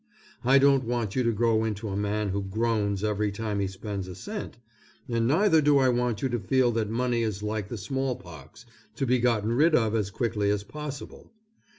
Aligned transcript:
I 0.43 0.57
don't 0.57 0.83
want 0.83 1.15
you 1.15 1.21
to 1.21 1.31
grow 1.31 1.63
into 1.63 1.89
a 1.89 1.95
man 1.95 2.29
who 2.29 2.41
groans 2.41 3.03
every 3.03 3.31
time 3.31 3.59
he 3.59 3.67
spends 3.67 4.07
a 4.07 4.15
cent, 4.15 4.57
and 5.07 5.27
neither 5.27 5.61
do 5.61 5.77
I 5.77 5.89
want 5.89 6.23
you 6.23 6.29
to 6.29 6.39
feel 6.39 6.71
that 6.71 6.89
money 6.89 7.21
is 7.21 7.43
like 7.43 7.67
the 7.67 7.77
smallpox 7.77 8.65
to 8.95 9.05
be 9.05 9.19
gotten 9.19 9.51
rid 9.51 9.75
of 9.75 9.93
as 9.93 10.09
quickly 10.09 10.49
as 10.49 10.63
possible. 10.63 11.31